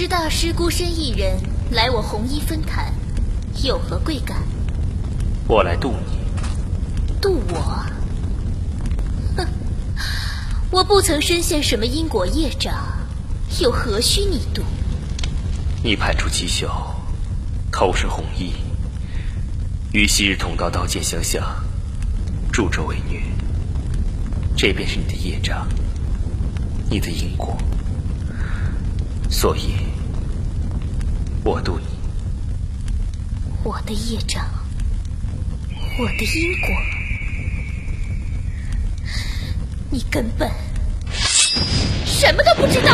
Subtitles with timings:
[0.00, 1.38] 知大师孤身一人
[1.72, 2.90] 来我红衣分坛，
[3.62, 4.38] 有何贵干？
[5.46, 7.16] 我来渡你。
[7.20, 7.84] 渡我？
[9.36, 9.46] 哼！
[10.70, 12.74] 我不曾深陷什么因果业障，
[13.60, 14.62] 又何须你渡？
[15.84, 16.66] 你派出七秀，
[17.70, 18.54] 头身红衣，
[19.92, 21.44] 与昔日同道刀剑相向，
[22.50, 23.20] 助纣为虐，
[24.56, 25.68] 这便是你的业障，
[26.88, 27.54] 你的因果。
[29.28, 29.74] 所以，
[31.42, 31.86] 我渡你。
[33.64, 34.44] 我的业障，
[35.98, 36.68] 我的因果。
[39.90, 40.48] 你根本
[42.04, 42.92] 什么都不知道。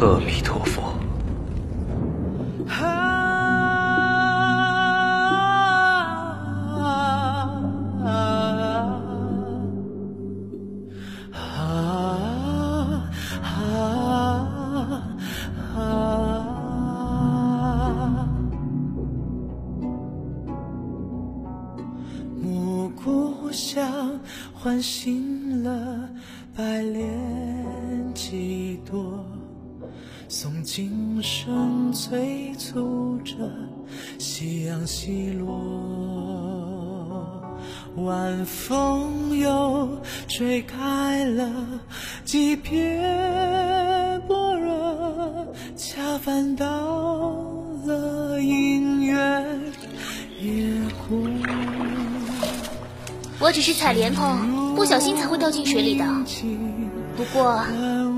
[0.00, 0.55] 阿弥陀
[23.56, 24.20] 佛。
[24.52, 26.08] 唤醒了
[26.56, 27.04] 百炼
[28.14, 29.24] 几多，
[30.28, 33.34] 诵经声催促着
[34.18, 35.56] 夕阳西落，
[37.96, 41.52] 晚风又吹开了
[42.24, 45.46] 几片薄若，
[45.76, 47.45] 恰反到
[53.46, 56.04] 我只是采莲蓬，不小心才会掉进水里的。
[57.16, 57.62] 不过，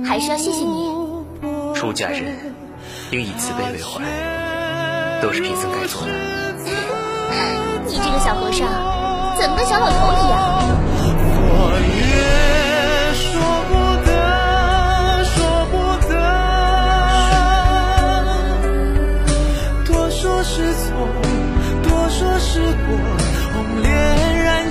[0.03, 0.91] 还是要谢谢你。
[1.75, 2.35] 出家人
[3.11, 4.03] 应以慈悲为怀，
[5.21, 6.09] 都是贫僧该做的。
[7.87, 8.67] 你这个小和尚，
[9.39, 10.39] 怎么跟小老头一样？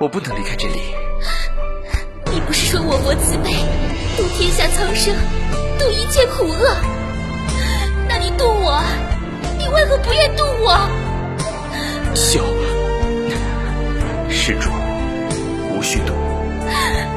[0.00, 0.94] 我不能离开这里。
[2.32, 3.52] 你不是说我国慈悲，
[4.16, 5.14] 度天下苍生，
[5.78, 6.76] 度一切苦厄？
[8.08, 8.82] 那你渡我，
[9.56, 10.76] 你为何不愿渡我？
[12.14, 12.40] 笑，
[14.28, 14.68] 施主，
[15.70, 16.12] 无需渡。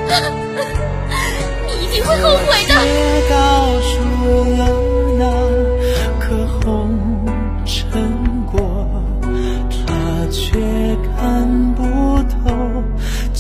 [1.66, 3.57] 你一定会后悔的。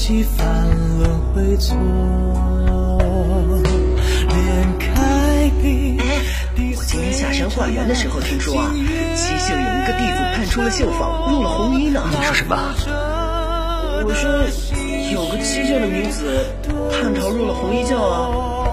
[0.08, 0.14] 哎，
[6.78, 8.72] 我今天下山化缘的时候听说啊，
[9.18, 12.02] 七秀有一个弟子叛出了绣坊，入了红衣呢。
[12.10, 12.56] 你说什么？
[14.06, 14.32] 我说
[15.12, 16.46] 有个七秀的女子
[16.90, 18.72] 叛逃入了红衣教啊。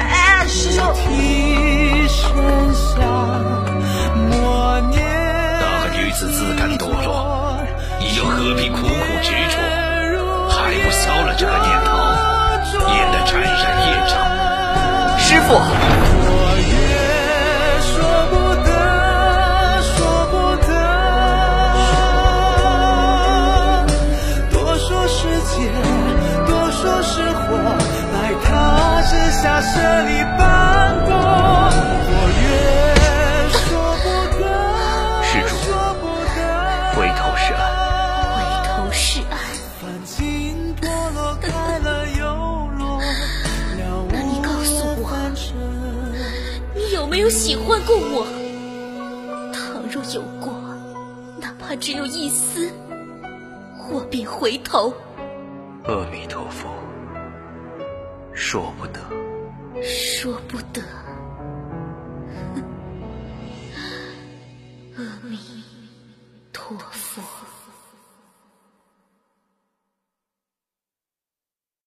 [0.00, 0.84] 哎，师兄。
[5.62, 7.58] 那个女子自甘堕落，
[7.98, 8.86] 你又何必苦苦
[9.22, 9.81] 执着？
[10.62, 11.90] 还不消了这个念头？
[13.24, 13.50] 沾染
[13.86, 14.12] 业障，
[15.18, 15.54] 师傅。
[15.54, 16.30] 我
[16.68, 16.72] 越
[17.88, 17.94] 说
[18.30, 18.70] 不得，
[19.82, 19.96] 说
[20.26, 20.34] 不
[20.66, 20.70] 得，
[24.50, 25.18] 多说是
[25.48, 25.54] 劫，
[26.46, 27.40] 多说是祸，
[28.12, 28.50] 来他
[29.08, 29.70] 之下舍
[30.02, 30.40] 离斑
[31.06, 31.10] 驳。
[47.12, 48.26] 没有喜欢过我，
[49.52, 50.50] 倘若有过，
[51.38, 52.70] 哪怕只有一丝，
[53.90, 54.94] 我便回头。
[55.84, 56.70] 阿弥陀佛，
[58.32, 59.00] 说不得，
[59.82, 60.80] 说不得。